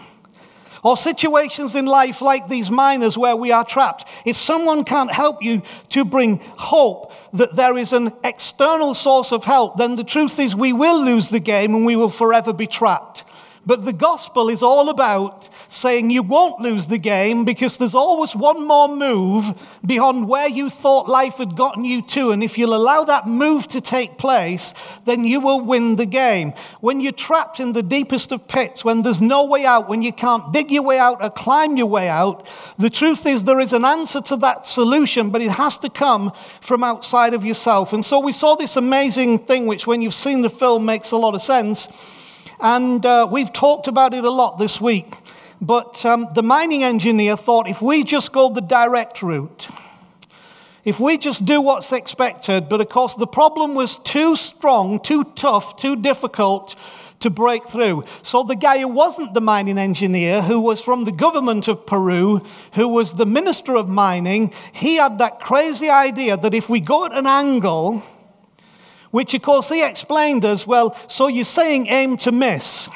Or 0.82 0.96
situations 0.96 1.76
in 1.76 1.86
life 1.86 2.20
like 2.22 2.48
these 2.48 2.68
miners 2.68 3.16
where 3.16 3.36
we 3.36 3.52
are 3.52 3.64
trapped. 3.64 4.08
If 4.26 4.36
someone 4.36 4.82
can't 4.82 5.12
help 5.12 5.42
you 5.42 5.62
to 5.90 6.04
bring 6.04 6.40
hope 6.42 7.12
that 7.32 7.54
there 7.54 7.78
is 7.78 7.92
an 7.92 8.12
external 8.24 8.92
source 8.92 9.30
of 9.30 9.44
help, 9.44 9.76
then 9.76 9.94
the 9.94 10.02
truth 10.02 10.40
is 10.40 10.56
we 10.56 10.72
will 10.72 11.04
lose 11.04 11.28
the 11.28 11.38
game 11.38 11.74
and 11.74 11.86
we 11.86 11.94
will 11.94 12.08
forever 12.08 12.52
be 12.52 12.66
trapped. 12.66 13.24
But 13.64 13.84
the 13.84 13.92
gospel 13.92 14.48
is 14.48 14.60
all 14.62 14.88
about 14.88 15.48
saying 15.70 16.10
you 16.10 16.22
won't 16.22 16.60
lose 16.60 16.88
the 16.88 16.98
game 16.98 17.44
because 17.44 17.78
there's 17.78 17.94
always 17.94 18.34
one 18.34 18.66
more 18.66 18.88
move 18.88 19.78
beyond 19.86 20.28
where 20.28 20.48
you 20.48 20.68
thought 20.68 21.08
life 21.08 21.38
had 21.38 21.54
gotten 21.54 21.84
you 21.84 22.02
to. 22.02 22.32
And 22.32 22.42
if 22.42 22.58
you'll 22.58 22.74
allow 22.74 23.04
that 23.04 23.28
move 23.28 23.68
to 23.68 23.80
take 23.80 24.18
place, 24.18 24.74
then 25.04 25.24
you 25.24 25.40
will 25.40 25.60
win 25.60 25.94
the 25.94 26.06
game. 26.06 26.54
When 26.80 27.00
you're 27.00 27.12
trapped 27.12 27.60
in 27.60 27.72
the 27.72 27.84
deepest 27.84 28.32
of 28.32 28.48
pits, 28.48 28.84
when 28.84 29.02
there's 29.02 29.22
no 29.22 29.46
way 29.46 29.64
out, 29.64 29.88
when 29.88 30.02
you 30.02 30.12
can't 30.12 30.52
dig 30.52 30.72
your 30.72 30.82
way 30.82 30.98
out 30.98 31.22
or 31.22 31.30
climb 31.30 31.76
your 31.76 31.86
way 31.86 32.08
out, 32.08 32.48
the 32.78 32.90
truth 32.90 33.26
is 33.26 33.44
there 33.44 33.60
is 33.60 33.72
an 33.72 33.84
answer 33.84 34.20
to 34.22 34.36
that 34.38 34.66
solution, 34.66 35.30
but 35.30 35.40
it 35.40 35.52
has 35.52 35.78
to 35.78 35.88
come 35.88 36.32
from 36.60 36.82
outside 36.82 37.32
of 37.32 37.44
yourself. 37.44 37.92
And 37.92 38.04
so 38.04 38.18
we 38.18 38.32
saw 38.32 38.56
this 38.56 38.76
amazing 38.76 39.38
thing, 39.40 39.66
which 39.66 39.86
when 39.86 40.02
you've 40.02 40.14
seen 40.14 40.42
the 40.42 40.50
film 40.50 40.84
makes 40.84 41.12
a 41.12 41.16
lot 41.16 41.36
of 41.36 41.42
sense 41.42 42.18
and 42.62 43.04
uh, 43.04 43.28
we've 43.30 43.52
talked 43.52 43.88
about 43.88 44.14
it 44.14 44.24
a 44.24 44.30
lot 44.30 44.58
this 44.58 44.80
week. 44.80 45.12
But 45.60 46.06
um, 46.06 46.28
the 46.34 46.42
mining 46.42 46.82
engineer 46.82 47.36
thought 47.36 47.68
if 47.68 47.82
we 47.82 48.04
just 48.04 48.32
go 48.32 48.48
the 48.48 48.60
direct 48.60 49.20
route, 49.22 49.68
if 50.84 50.98
we 50.98 51.18
just 51.18 51.44
do 51.44 51.60
what's 51.60 51.92
expected, 51.92 52.68
but 52.68 52.80
of 52.80 52.88
course 52.88 53.14
the 53.16 53.26
problem 53.26 53.74
was 53.74 53.98
too 53.98 54.36
strong, 54.36 55.00
too 55.00 55.24
tough, 55.34 55.76
too 55.76 55.96
difficult 55.96 56.76
to 57.20 57.30
break 57.30 57.66
through. 57.68 58.04
So 58.22 58.42
the 58.42 58.56
guy 58.56 58.78
who 58.80 58.88
wasn't 58.88 59.34
the 59.34 59.40
mining 59.40 59.78
engineer, 59.78 60.42
who 60.42 60.60
was 60.60 60.80
from 60.80 61.04
the 61.04 61.12
government 61.12 61.68
of 61.68 61.86
Peru, 61.86 62.40
who 62.74 62.88
was 62.88 63.14
the 63.14 63.26
minister 63.26 63.76
of 63.76 63.88
mining, 63.88 64.52
he 64.72 64.96
had 64.96 65.18
that 65.18 65.38
crazy 65.38 65.88
idea 65.88 66.36
that 66.36 66.54
if 66.54 66.68
we 66.68 66.80
go 66.80 67.06
at 67.06 67.12
an 67.12 67.26
angle, 67.26 68.02
which 69.12 69.34
of 69.34 69.42
course 69.42 69.68
he 69.68 69.86
explained 69.86 70.44
as 70.44 70.66
well, 70.66 70.96
so 71.06 71.28
you're 71.28 71.44
saying 71.44 71.86
aim 71.86 72.16
to 72.16 72.32
miss. 72.32 72.88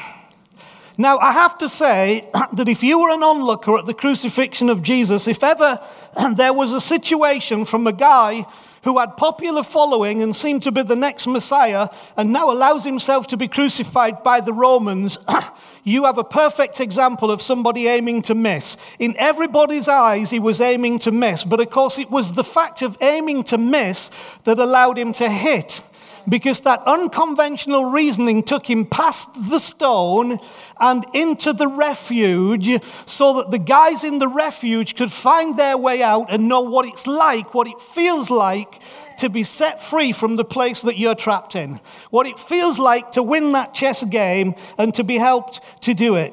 Now, 0.98 1.18
I 1.18 1.32
have 1.32 1.58
to 1.58 1.68
say 1.68 2.28
that 2.54 2.68
if 2.68 2.82
you 2.82 3.00
were 3.00 3.10
an 3.10 3.22
onlooker 3.22 3.78
at 3.78 3.86
the 3.86 3.94
crucifixion 3.94 4.68
of 4.70 4.82
Jesus, 4.82 5.28
if 5.28 5.44
ever 5.44 5.78
there 6.34 6.54
was 6.54 6.72
a 6.72 6.80
situation 6.80 7.64
from 7.64 7.86
a 7.86 7.92
guy 7.92 8.46
who 8.84 8.98
had 8.98 9.16
popular 9.16 9.64
following 9.64 10.22
and 10.22 10.34
seemed 10.34 10.62
to 10.62 10.70
be 10.70 10.80
the 10.80 10.96
next 10.96 11.26
Messiah 11.26 11.88
and 12.16 12.32
now 12.32 12.50
allows 12.50 12.84
himself 12.84 13.26
to 13.26 13.36
be 13.36 13.48
crucified 13.48 14.22
by 14.22 14.40
the 14.40 14.52
Romans, 14.52 15.18
you 15.84 16.04
have 16.04 16.18
a 16.18 16.24
perfect 16.24 16.80
example 16.80 17.30
of 17.30 17.42
somebody 17.42 17.88
aiming 17.88 18.22
to 18.22 18.34
miss. 18.34 18.76
In 18.98 19.14
everybody's 19.18 19.88
eyes, 19.88 20.30
he 20.30 20.38
was 20.38 20.60
aiming 20.60 21.00
to 21.00 21.10
miss, 21.10 21.44
but 21.44 21.60
of 21.60 21.68
course, 21.68 21.98
it 21.98 22.10
was 22.10 22.32
the 22.32 22.44
fact 22.44 22.80
of 22.80 22.96
aiming 23.02 23.42
to 23.44 23.58
miss 23.58 24.10
that 24.44 24.58
allowed 24.58 24.96
him 24.96 25.12
to 25.14 25.28
hit 25.28 25.80
because 26.28 26.60
that 26.62 26.82
unconventional 26.86 27.90
reasoning 27.90 28.42
took 28.42 28.68
him 28.68 28.84
past 28.84 29.50
the 29.50 29.58
stone 29.58 30.38
and 30.80 31.04
into 31.14 31.52
the 31.52 31.68
refuge 31.68 32.82
so 33.06 33.34
that 33.34 33.50
the 33.50 33.58
guys 33.58 34.04
in 34.04 34.18
the 34.18 34.28
refuge 34.28 34.96
could 34.96 35.12
find 35.12 35.58
their 35.58 35.76
way 35.76 36.02
out 36.02 36.32
and 36.32 36.48
know 36.48 36.60
what 36.62 36.86
it's 36.86 37.06
like, 37.06 37.54
what 37.54 37.66
it 37.66 37.80
feels 37.80 38.30
like 38.30 38.80
to 39.18 39.30
be 39.30 39.42
set 39.42 39.82
free 39.82 40.12
from 40.12 40.36
the 40.36 40.44
place 40.44 40.82
that 40.82 40.98
you're 40.98 41.14
trapped 41.14 41.56
in, 41.56 41.80
what 42.10 42.26
it 42.26 42.38
feels 42.38 42.78
like 42.78 43.12
to 43.12 43.22
win 43.22 43.52
that 43.52 43.74
chess 43.74 44.04
game 44.04 44.54
and 44.76 44.94
to 44.94 45.04
be 45.04 45.16
helped 45.16 45.60
to 45.82 45.94
do 45.94 46.16
it. 46.16 46.32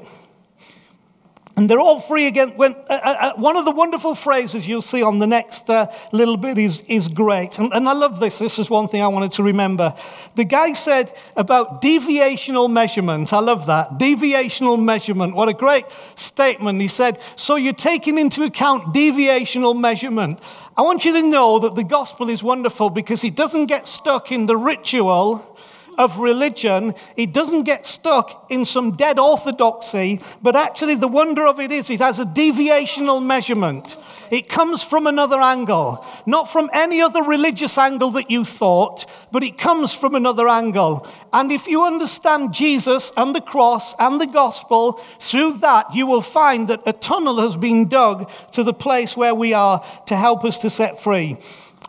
And 1.55 1.69
they're 1.69 1.79
all 1.79 2.00
free 2.00 2.25
again. 2.25 2.53
When, 2.55 2.74
uh, 2.74 2.77
uh, 2.89 3.15
uh, 3.19 3.33
one 3.36 3.57
of 3.57 3.65
the 3.65 3.72
wonderful 3.72 4.15
phrases 4.15 4.67
you'll 4.67 4.81
see 4.81 5.03
on 5.03 5.19
the 5.19 5.27
next 5.27 5.69
uh, 5.69 5.86
little 6.12 6.36
bit 6.36 6.57
is, 6.57 6.81
is 6.88 7.07
great. 7.07 7.60
And, 7.60 7.72
and 7.74 7.88
I 7.88 7.93
love 7.93 8.19
this. 8.19 8.39
This 8.39 8.57
is 8.57 8.72
one 8.72 8.88
thing 8.88 9.03
I 9.03 9.07
wanted 9.07 9.31
to 9.33 9.43
remember. 9.43 9.93
The 10.36 10.45
guy 10.45 10.74
said 10.74 11.13
about 11.36 11.79
deviational 11.79 12.72
measurement. 12.72 13.33
I 13.33 13.39
love 13.39 13.67
that. 13.67 14.00
Deviational 14.00 14.83
measurement. 14.83 15.36
What 15.36 15.48
a 15.48 15.53
great 15.53 15.86
statement. 16.15 16.81
He 16.81 16.88
said, 16.88 17.19
So 17.36 17.55
you're 17.55 17.74
taking 17.74 18.17
into 18.17 18.43
account 18.43 18.95
deviational 18.95 19.79
measurement. 19.79 20.39
I 20.75 20.81
want 20.81 21.05
you 21.05 21.13
to 21.13 21.22
know 21.22 21.60
that 21.60 21.75
the 21.75 21.83
gospel 21.83 22.29
is 22.29 22.41
wonderful 22.41 22.89
because 22.89 23.24
it 23.24 23.36
doesn't 23.36 23.67
get 23.67 23.86
stuck 23.86 24.31
in 24.31 24.48
the 24.48 24.57
ritual 24.57 25.55
of 25.97 26.19
religion, 26.19 26.93
it 27.15 27.33
doesn't 27.33 27.63
get 27.63 27.85
stuck 27.85 28.51
in 28.51 28.65
some 28.65 28.95
dead 28.95 29.19
orthodoxy, 29.19 30.19
but 30.41 30.55
actually 30.55 30.95
the 30.95 31.07
wonder 31.07 31.45
of 31.47 31.59
it 31.59 31.71
is 31.71 31.89
it 31.89 32.00
has 32.00 32.19
a 32.19 32.25
deviational 32.25 33.25
measurement. 33.25 33.97
It 34.31 34.50
comes 34.50 34.81
from 34.81 35.05
another 35.05 35.39
angle, 35.39 36.03
not 36.25 36.50
from 36.50 36.69
any 36.73 37.01
other 37.01 37.21
religious 37.21 37.77
angle 37.77 38.09
that 38.12 38.31
you 38.31 38.43
thought, 38.43 39.05
but 39.31 39.43
it 39.43 39.59
comes 39.59 39.93
from 39.93 40.15
another 40.15 40.47
angle. 40.47 41.07
And 41.31 41.51
if 41.51 41.67
you 41.67 41.83
understand 41.83 42.53
Jesus 42.53 43.12
and 43.15 43.35
the 43.35 43.41
cross 43.41 43.93
and 44.00 44.19
the 44.19 44.25
gospel, 44.25 44.93
through 45.19 45.59
that 45.59 45.93
you 45.93 46.07
will 46.07 46.21
find 46.21 46.67
that 46.69 46.81
a 46.88 46.93
tunnel 46.93 47.39
has 47.41 47.55
been 47.55 47.88
dug 47.88 48.31
to 48.53 48.63
the 48.63 48.73
place 48.73 49.15
where 49.15 49.35
we 49.35 49.53
are 49.53 49.85
to 50.07 50.15
help 50.15 50.43
us 50.45 50.57
to 50.59 50.69
set 50.69 51.00
free. 51.00 51.38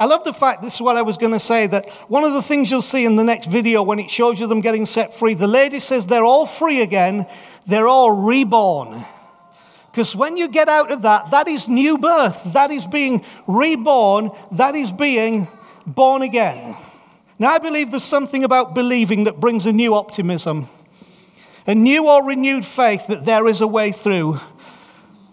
I 0.00 0.06
love 0.06 0.24
the 0.24 0.32
fact, 0.32 0.62
this 0.62 0.74
is 0.74 0.80
what 0.80 0.96
I 0.96 1.02
was 1.02 1.16
going 1.16 1.32
to 1.32 1.38
say, 1.38 1.68
that 1.68 1.88
one 2.08 2.24
of 2.24 2.32
the 2.32 2.42
things 2.42 2.70
you'll 2.70 2.82
see 2.82 3.04
in 3.04 3.14
the 3.14 3.22
next 3.22 3.46
video 3.46 3.82
when 3.82 4.00
it 4.00 4.10
shows 4.10 4.40
you 4.40 4.48
them 4.48 4.60
getting 4.60 4.86
set 4.86 5.14
free, 5.14 5.34
the 5.34 5.46
lady 5.46 5.78
says 5.78 6.06
they're 6.06 6.24
all 6.24 6.46
free 6.46 6.80
again, 6.82 7.26
they're 7.66 7.86
all 7.86 8.10
reborn. 8.10 9.04
Because 9.92 10.16
when 10.16 10.36
you 10.36 10.48
get 10.48 10.68
out 10.68 10.90
of 10.90 11.02
that, 11.02 11.30
that 11.30 11.46
is 11.46 11.68
new 11.68 11.98
birth. 11.98 12.52
That 12.52 12.72
is 12.72 12.84
being 12.84 13.24
reborn. 13.46 14.32
That 14.50 14.74
is 14.74 14.90
being 14.90 15.46
born 15.86 16.22
again. 16.22 16.74
Now, 17.38 17.50
I 17.50 17.58
believe 17.58 17.92
there's 17.92 18.02
something 18.02 18.42
about 18.42 18.74
believing 18.74 19.24
that 19.24 19.38
brings 19.38 19.66
a 19.66 19.72
new 19.72 19.94
optimism, 19.94 20.68
a 21.68 21.76
new 21.76 22.08
or 22.08 22.26
renewed 22.26 22.64
faith 22.64 23.06
that 23.06 23.24
there 23.24 23.46
is 23.46 23.60
a 23.60 23.68
way 23.68 23.92
through. 23.92 24.40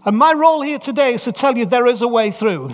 And 0.05 0.15
my 0.15 0.33
role 0.33 0.61
here 0.61 0.79
today 0.79 1.13
is 1.13 1.23
to 1.23 1.31
tell 1.31 1.57
you 1.57 1.65
there 1.65 1.87
is 1.87 2.03
a 2.03 2.07
way 2.07 2.29
through 2.29 2.69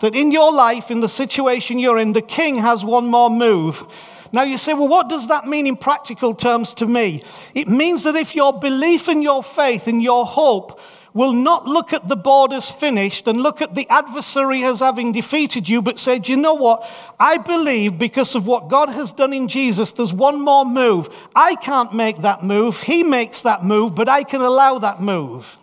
that 0.00 0.14
in 0.14 0.30
your 0.30 0.52
life, 0.52 0.90
in 0.90 1.00
the 1.00 1.08
situation 1.08 1.78
you're 1.78 1.98
in, 1.98 2.12
the 2.12 2.22
king 2.22 2.56
has 2.56 2.84
one 2.84 3.06
more 3.06 3.30
move. 3.30 3.84
Now 4.32 4.42
you 4.42 4.58
say, 4.58 4.74
well, 4.74 4.88
what 4.88 5.08
does 5.08 5.28
that 5.28 5.46
mean 5.46 5.66
in 5.66 5.76
practical 5.76 6.34
terms 6.34 6.74
to 6.74 6.86
me? 6.86 7.22
It 7.54 7.68
means 7.68 8.04
that 8.04 8.16
if 8.16 8.34
your 8.34 8.58
belief 8.58 9.08
and 9.08 9.22
your 9.22 9.42
faith 9.42 9.86
and 9.86 10.02
your 10.02 10.26
hope 10.26 10.80
will 11.14 11.32
not 11.32 11.64
look 11.64 11.94
at 11.94 12.08
the 12.08 12.16
borders 12.16 12.70
finished 12.70 13.26
and 13.26 13.40
look 13.40 13.62
at 13.62 13.74
the 13.74 13.88
adversary 13.88 14.62
as 14.62 14.80
having 14.80 15.12
defeated 15.12 15.66
you, 15.66 15.80
but 15.80 15.98
say, 15.98 16.20
you 16.22 16.36
know 16.36 16.52
what? 16.52 16.86
I 17.18 17.38
believe 17.38 17.98
because 17.98 18.34
of 18.34 18.46
what 18.46 18.68
God 18.68 18.90
has 18.90 19.12
done 19.12 19.32
in 19.32 19.48
Jesus, 19.48 19.92
there's 19.92 20.12
one 20.12 20.42
more 20.42 20.66
move. 20.66 21.08
I 21.34 21.54
can't 21.54 21.94
make 21.94 22.18
that 22.18 22.44
move. 22.44 22.82
He 22.82 23.02
makes 23.02 23.40
that 23.40 23.64
move, 23.64 23.94
but 23.94 24.10
I 24.10 24.24
can 24.24 24.42
allow 24.42 24.78
that 24.78 25.00
move. 25.00 25.56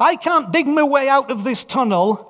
I 0.00 0.16
can't 0.16 0.50
dig 0.50 0.66
my 0.66 0.82
way 0.82 1.10
out 1.10 1.30
of 1.30 1.44
this 1.44 1.66
tunnel. 1.66 2.25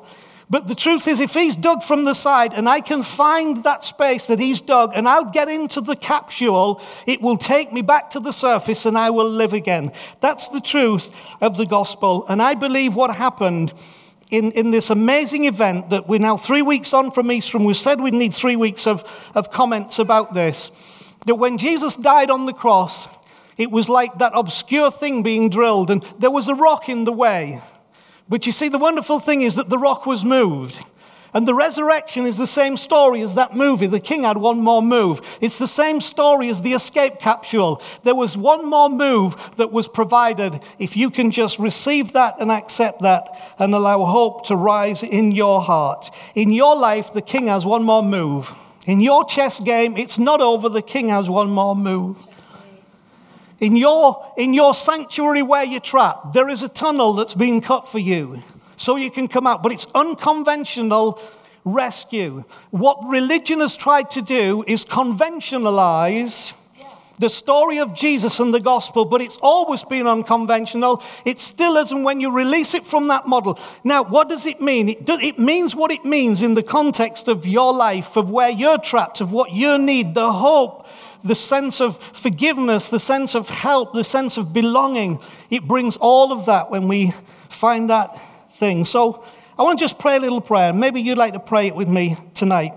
But 0.48 0.68
the 0.68 0.76
truth 0.76 1.08
is, 1.08 1.18
if 1.18 1.34
he's 1.34 1.56
dug 1.56 1.82
from 1.82 2.04
the 2.04 2.14
side 2.14 2.54
and 2.54 2.68
I 2.68 2.80
can 2.80 3.02
find 3.02 3.64
that 3.64 3.82
space 3.82 4.28
that 4.28 4.38
he's 4.38 4.60
dug 4.60 4.92
and 4.94 5.08
I'll 5.08 5.30
get 5.30 5.48
into 5.48 5.80
the 5.80 5.96
capsule, 5.96 6.80
it 7.04 7.20
will 7.20 7.36
take 7.36 7.72
me 7.72 7.82
back 7.82 8.10
to 8.10 8.20
the 8.20 8.32
surface 8.32 8.86
and 8.86 8.96
I 8.96 9.10
will 9.10 9.28
live 9.28 9.52
again. 9.52 9.90
That's 10.20 10.48
the 10.48 10.60
truth 10.60 11.16
of 11.40 11.56
the 11.56 11.66
gospel. 11.66 12.24
And 12.28 12.40
I 12.40 12.54
believe 12.54 12.94
what 12.94 13.16
happened 13.16 13.74
in, 14.30 14.52
in 14.52 14.70
this 14.70 14.90
amazing 14.90 15.46
event 15.46 15.90
that 15.90 16.08
we're 16.08 16.20
now 16.20 16.36
three 16.36 16.62
weeks 16.62 16.92
on 16.92 17.10
from 17.10 17.30
Easter, 17.30 17.56
and 17.56 17.66
we 17.66 17.74
said 17.74 18.00
we'd 18.00 18.14
need 18.14 18.34
three 18.34 18.56
weeks 18.56 18.86
of, 18.86 19.04
of 19.34 19.50
comments 19.50 19.98
about 19.98 20.34
this. 20.34 21.12
That 21.26 21.36
when 21.36 21.58
Jesus 21.58 21.96
died 21.96 22.30
on 22.30 22.46
the 22.46 22.52
cross, 22.52 23.08
it 23.56 23.70
was 23.70 23.88
like 23.88 24.18
that 24.18 24.32
obscure 24.34 24.90
thing 24.90 25.22
being 25.22 25.48
drilled, 25.48 25.90
and 25.90 26.02
there 26.18 26.30
was 26.30 26.48
a 26.48 26.54
rock 26.54 26.88
in 26.88 27.04
the 27.04 27.12
way. 27.12 27.60
But 28.28 28.46
you 28.46 28.52
see, 28.52 28.68
the 28.68 28.78
wonderful 28.78 29.20
thing 29.20 29.42
is 29.42 29.54
that 29.56 29.68
the 29.68 29.78
rock 29.78 30.06
was 30.06 30.24
moved. 30.24 30.84
And 31.36 31.46
the 31.46 31.54
resurrection 31.54 32.24
is 32.24 32.38
the 32.38 32.46
same 32.46 32.78
story 32.78 33.20
as 33.20 33.34
that 33.34 33.54
movie. 33.54 33.86
The 33.86 34.00
king 34.00 34.22
had 34.22 34.38
one 34.38 34.60
more 34.60 34.80
move. 34.80 35.20
It's 35.42 35.58
the 35.58 35.68
same 35.68 36.00
story 36.00 36.48
as 36.48 36.62
the 36.62 36.72
escape 36.72 37.20
capsule. 37.20 37.82
There 38.04 38.14
was 38.14 38.38
one 38.38 38.64
more 38.64 38.88
move 38.88 39.36
that 39.56 39.70
was 39.70 39.86
provided. 39.86 40.58
If 40.78 40.96
you 40.96 41.10
can 41.10 41.30
just 41.30 41.58
receive 41.58 42.14
that 42.14 42.40
and 42.40 42.50
accept 42.50 43.02
that 43.02 43.28
and 43.58 43.74
allow 43.74 44.06
hope 44.06 44.46
to 44.46 44.56
rise 44.56 45.02
in 45.02 45.32
your 45.32 45.60
heart. 45.60 46.10
In 46.34 46.52
your 46.52 46.74
life, 46.74 47.12
the 47.12 47.20
king 47.20 47.48
has 47.48 47.66
one 47.66 47.82
more 47.82 48.02
move. 48.02 48.54
In 48.86 49.02
your 49.02 49.24
chess 49.24 49.60
game, 49.60 49.96
it's 49.98 50.18
not 50.18 50.40
over. 50.40 50.70
The 50.70 50.80
king 50.80 51.10
has 51.10 51.28
one 51.28 51.50
more 51.50 51.76
move. 51.76 52.26
In 53.58 53.74
your, 53.76 54.32
in 54.36 54.52
your 54.52 54.74
sanctuary 54.74 55.42
where 55.42 55.64
you're 55.64 55.80
trapped, 55.80 56.34
there 56.34 56.48
is 56.48 56.62
a 56.62 56.68
tunnel 56.68 57.14
that's 57.14 57.34
been 57.34 57.60
cut 57.60 57.88
for 57.88 57.98
you 57.98 58.42
so 58.76 58.96
you 58.96 59.10
can 59.10 59.28
come 59.28 59.46
out, 59.46 59.62
but 59.62 59.72
it's 59.72 59.86
unconventional 59.94 61.20
rescue. 61.64 62.44
What 62.70 62.98
religion 63.08 63.60
has 63.60 63.76
tried 63.76 64.10
to 64.12 64.22
do 64.22 64.62
is 64.66 64.84
conventionalize 64.84 66.54
the 67.18 67.30
story 67.30 67.78
of 67.78 67.94
Jesus 67.94 68.40
and 68.40 68.52
the 68.52 68.60
gospel, 68.60 69.06
but 69.06 69.22
it's 69.22 69.38
always 69.38 69.82
been 69.84 70.06
unconventional. 70.06 71.02
It 71.24 71.38
still 71.38 71.78
is, 71.78 71.90
and 71.90 72.04
when 72.04 72.20
you 72.20 72.30
release 72.30 72.74
it 72.74 72.84
from 72.84 73.08
that 73.08 73.26
model. 73.26 73.58
Now, 73.82 74.04
what 74.04 74.28
does 74.28 74.44
it 74.44 74.60
mean? 74.60 74.90
It, 74.90 75.06
do, 75.06 75.18
it 75.18 75.38
means 75.38 75.74
what 75.74 75.90
it 75.90 76.04
means 76.04 76.42
in 76.42 76.52
the 76.52 76.62
context 76.62 77.26
of 77.28 77.46
your 77.46 77.72
life, 77.72 78.16
of 78.16 78.30
where 78.30 78.50
you're 78.50 78.78
trapped, 78.78 79.22
of 79.22 79.32
what 79.32 79.52
you 79.52 79.78
need, 79.78 80.14
the 80.14 80.30
hope, 80.30 80.86
the 81.26 81.34
sense 81.34 81.80
of 81.80 81.98
forgiveness, 81.98 82.88
the 82.88 82.98
sense 82.98 83.34
of 83.34 83.48
help, 83.48 83.92
the 83.92 84.04
sense 84.04 84.36
of 84.36 84.52
belonging. 84.52 85.20
It 85.50 85.66
brings 85.66 85.96
all 85.96 86.32
of 86.32 86.46
that 86.46 86.70
when 86.70 86.88
we 86.88 87.12
find 87.48 87.90
that 87.90 88.18
thing. 88.52 88.84
So 88.84 89.24
I 89.58 89.62
want 89.62 89.78
to 89.78 89.84
just 89.84 89.98
pray 89.98 90.16
a 90.16 90.20
little 90.20 90.40
prayer. 90.40 90.72
Maybe 90.72 91.00
you'd 91.00 91.18
like 91.18 91.32
to 91.32 91.40
pray 91.40 91.66
it 91.66 91.74
with 91.74 91.88
me 91.88 92.16
tonight. 92.34 92.72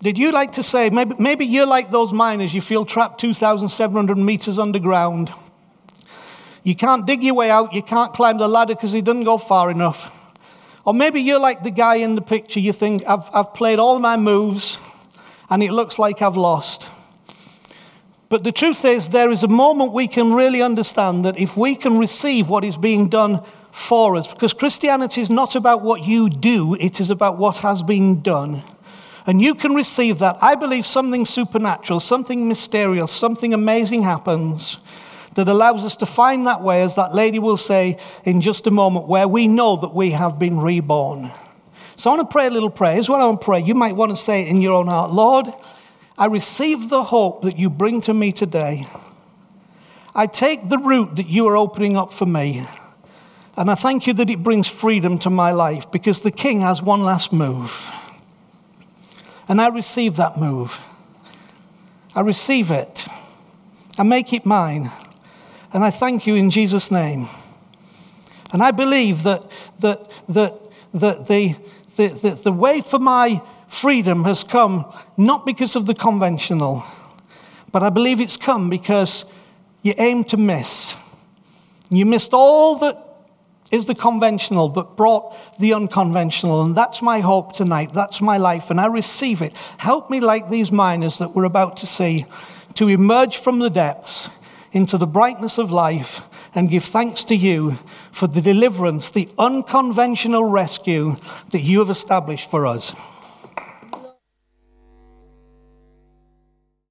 Did 0.00 0.18
you 0.18 0.32
like 0.32 0.52
to 0.52 0.62
say, 0.62 0.90
maybe, 0.90 1.14
maybe 1.18 1.46
you're 1.46 1.66
like 1.66 1.90
those 1.90 2.12
miners, 2.12 2.52
you 2.52 2.60
feel 2.60 2.84
trapped 2.84 3.20
2,700 3.20 4.18
meters 4.18 4.58
underground. 4.58 5.30
You 6.64 6.74
can't 6.74 7.06
dig 7.06 7.22
your 7.22 7.34
way 7.34 7.50
out, 7.50 7.72
you 7.72 7.82
can't 7.82 8.12
climb 8.12 8.38
the 8.38 8.48
ladder 8.48 8.74
because 8.74 8.94
it 8.94 9.04
doesn't 9.04 9.24
go 9.24 9.38
far 9.38 9.70
enough. 9.70 10.18
Or 10.84 10.92
maybe 10.92 11.20
you're 11.20 11.40
like 11.40 11.62
the 11.62 11.70
guy 11.70 11.96
in 11.96 12.16
the 12.16 12.22
picture, 12.22 12.58
you 12.58 12.72
think, 12.72 13.08
I've, 13.08 13.28
I've 13.32 13.54
played 13.54 13.78
all 13.78 14.00
my 14.00 14.16
moves 14.16 14.78
and 15.48 15.62
it 15.62 15.70
looks 15.72 15.98
like 15.98 16.20
I've 16.20 16.36
lost. 16.36 16.88
But 18.32 18.44
the 18.44 18.50
truth 18.50 18.86
is, 18.86 19.10
there 19.10 19.30
is 19.30 19.42
a 19.42 19.48
moment 19.48 19.92
we 19.92 20.08
can 20.08 20.32
really 20.32 20.62
understand 20.62 21.22
that 21.26 21.38
if 21.38 21.54
we 21.54 21.74
can 21.74 21.98
receive 21.98 22.48
what 22.48 22.64
is 22.64 22.78
being 22.78 23.10
done 23.10 23.44
for 23.70 24.16
us, 24.16 24.26
because 24.26 24.54
Christianity 24.54 25.20
is 25.20 25.30
not 25.30 25.54
about 25.54 25.82
what 25.82 26.06
you 26.06 26.30
do, 26.30 26.74
it 26.80 26.98
is 26.98 27.10
about 27.10 27.36
what 27.36 27.58
has 27.58 27.82
been 27.82 28.22
done 28.22 28.62
and 29.26 29.40
you 29.40 29.54
can 29.54 29.74
receive 29.74 30.18
that, 30.18 30.36
I 30.42 30.54
believe 30.54 30.84
something 30.86 31.26
supernatural, 31.26 32.00
something 32.00 32.48
mysterious, 32.48 33.12
something 33.12 33.54
amazing 33.54 34.02
happens 34.02 34.78
that 35.34 35.48
allows 35.48 35.84
us 35.84 35.96
to 35.96 36.06
find 36.06 36.46
that 36.46 36.60
way, 36.60 36.82
as 36.82 36.96
that 36.96 37.14
lady 37.14 37.38
will 37.38 37.56
say 37.56 37.98
in 38.24 38.40
just 38.40 38.66
a 38.66 38.70
moment, 38.70 39.08
where 39.08 39.28
we 39.28 39.46
know 39.46 39.76
that 39.76 39.94
we 39.94 40.10
have 40.10 40.38
been 40.38 40.58
reborn. 40.58 41.30
So 41.96 42.10
I 42.10 42.16
want 42.16 42.28
to 42.28 42.32
pray 42.32 42.46
a 42.46 42.50
little 42.50 42.70
prayer. 42.70 42.94
Here's 42.94 43.08
what 43.08 43.20
I 43.20 43.26
want 43.26 43.40
to 43.40 43.44
pray. 43.44 43.60
You 43.60 43.74
might 43.74 43.94
want 43.94 44.10
to 44.10 44.16
say 44.16 44.42
it 44.42 44.48
in 44.48 44.60
your 44.60 44.74
own 44.74 44.88
heart 44.88 45.12
Lord, 45.12 45.46
I 46.18 46.26
receive 46.26 46.88
the 46.88 47.04
hope 47.04 47.42
that 47.42 47.58
you 47.58 47.70
bring 47.70 48.00
to 48.02 48.14
me 48.14 48.32
today. 48.32 48.86
I 50.14 50.26
take 50.26 50.68
the 50.68 50.78
route 50.78 51.16
that 51.16 51.28
you 51.28 51.46
are 51.48 51.56
opening 51.56 51.96
up 51.96 52.12
for 52.12 52.26
me. 52.26 52.64
And 53.56 53.70
I 53.70 53.74
thank 53.74 54.06
you 54.06 54.12
that 54.14 54.30
it 54.30 54.42
brings 54.42 54.68
freedom 54.68 55.18
to 55.18 55.30
my 55.30 55.52
life 55.52 55.90
because 55.90 56.20
the 56.20 56.30
King 56.30 56.60
has 56.60 56.82
one 56.82 57.02
last 57.02 57.32
move. 57.32 57.90
And 59.48 59.60
I 59.60 59.68
receive 59.68 60.16
that 60.16 60.38
move. 60.38 60.78
I 62.14 62.20
receive 62.20 62.70
it. 62.70 63.06
I 63.98 64.02
make 64.02 64.32
it 64.32 64.44
mine. 64.46 64.90
And 65.72 65.84
I 65.84 65.90
thank 65.90 66.26
you 66.26 66.34
in 66.34 66.50
Jesus' 66.50 66.90
name. 66.90 67.28
And 68.52 68.62
I 68.62 68.70
believe 68.70 69.22
that, 69.22 69.50
that, 69.80 70.12
that, 70.28 70.54
that 70.92 71.26
the, 71.26 71.56
the, 71.96 72.08
the, 72.08 72.30
the 72.44 72.52
way 72.52 72.82
for 72.82 72.98
my 72.98 73.40
freedom 73.66 74.24
has 74.24 74.44
come 74.44 74.92
not 75.16 75.44
because 75.46 75.76
of 75.76 75.86
the 75.86 75.94
conventional, 75.94 76.84
but 77.70 77.82
I 77.82 77.90
believe 77.90 78.20
it's 78.20 78.36
come 78.36 78.70
because 78.70 79.24
you 79.82 79.94
aim 79.98 80.24
to 80.24 80.36
miss. 80.36 80.96
You 81.90 82.06
missed 82.06 82.32
all 82.32 82.76
that 82.78 82.96
is 83.72 83.86
the 83.86 83.94
conventional, 83.94 84.68
but 84.68 84.96
brought 84.96 85.34
the 85.58 85.72
unconventional. 85.72 86.62
And 86.62 86.76
that's 86.76 87.00
my 87.00 87.20
hope 87.20 87.54
tonight. 87.54 87.92
That's 87.94 88.20
my 88.20 88.36
life. 88.36 88.70
And 88.70 88.78
I 88.78 88.86
receive 88.86 89.40
it. 89.40 89.56
Help 89.78 90.10
me, 90.10 90.20
like 90.20 90.50
these 90.50 90.70
miners 90.70 91.18
that 91.18 91.34
we're 91.34 91.44
about 91.44 91.78
to 91.78 91.86
see, 91.86 92.26
to 92.74 92.88
emerge 92.88 93.38
from 93.38 93.58
the 93.58 93.70
depths 93.70 94.28
into 94.72 94.98
the 94.98 95.06
brightness 95.06 95.58
of 95.58 95.70
life 95.70 96.28
and 96.54 96.68
give 96.68 96.84
thanks 96.84 97.24
to 97.24 97.34
you 97.34 97.72
for 98.10 98.26
the 98.26 98.42
deliverance, 98.42 99.10
the 99.10 99.28
unconventional 99.38 100.44
rescue 100.44 101.16
that 101.50 101.60
you 101.60 101.78
have 101.78 101.90
established 101.90 102.50
for 102.50 102.66
us. 102.66 102.94